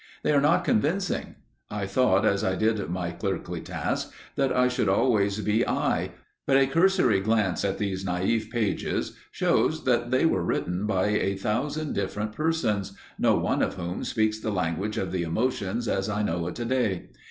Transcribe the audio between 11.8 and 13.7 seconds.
different persons, no one